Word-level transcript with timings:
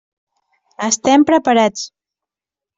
Estem 0.87 1.27
preparats. 1.33 1.87